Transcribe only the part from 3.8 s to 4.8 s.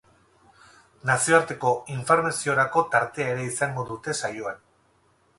dute saioan.